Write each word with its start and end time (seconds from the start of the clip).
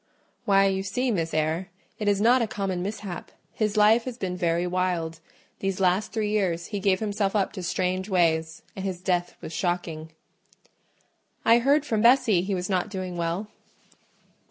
"Why, 0.45 0.65
you 0.65 0.81
see, 0.81 1.11
Miss 1.11 1.31
Eyre, 1.31 1.69
it 1.99 2.07
is 2.07 2.19
not 2.19 2.41
a 2.41 2.47
common 2.47 2.81
mishap: 2.81 3.29
his 3.53 3.77
life 3.77 4.05
has 4.05 4.17
been 4.17 4.35
very 4.35 4.65
wild: 4.65 5.19
these 5.59 5.79
last 5.79 6.11
three 6.11 6.29
years 6.31 6.65
he 6.65 6.79
gave 6.79 6.99
himself 6.99 7.35
up 7.35 7.53
to 7.53 7.61
strange 7.61 8.09
ways, 8.09 8.63
and 8.75 8.83
his 8.83 8.99
death 8.99 9.35
was 9.41 9.53
shocking." 9.53 10.09
"I 11.45 11.59
heard 11.59 11.85
from 11.85 12.01
Bessie 12.01 12.41
he 12.41 12.55
was 12.55 12.67
not 12.67 12.89
doing 12.89 13.15
well." 13.15 13.45